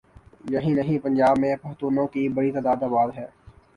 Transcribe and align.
یہی 0.49 0.73
نہیں 0.73 0.99
پنجاب 0.99 1.37
میں 1.39 1.55
پختونوں 1.55 2.07
کی 2.07 2.27
بڑی 2.29 2.51
تعداد 2.51 2.83
آباد 2.83 3.09
ہے۔ 3.15 3.27